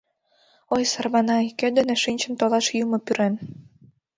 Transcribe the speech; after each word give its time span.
Ой, 0.75 0.83
сарманай, 0.91 1.45
кӧ 1.59 1.67
дене 1.77 1.95
шинчын 2.03 2.33
толаш 2.39 2.65
юмо 2.83 2.97
пӱрен! 3.05 3.33